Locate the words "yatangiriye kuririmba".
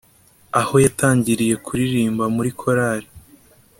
0.85-2.23